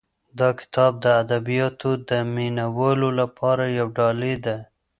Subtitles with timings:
[0.39, 4.57] دا کتاب د ادبیاتو د مینه والو لپاره یو ډالۍ ده.